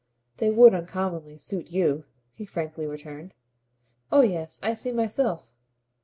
"They 0.37 0.49
would 0.49 0.73
uncommonly 0.73 1.37
suit 1.37 1.67
you," 1.69 2.05
he 2.33 2.43
frankly 2.47 2.87
returned. 2.87 3.35
"Oh 4.11 4.21
yes, 4.21 4.59
I 4.63 4.73
see 4.73 4.91
myself!" 4.91 5.53